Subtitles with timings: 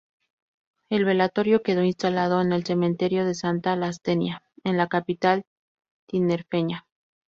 [0.89, 5.43] El velatorio quedó instalado en el cementerio de Santa Lastenia, en la capital
[6.07, 6.87] tinerfeña.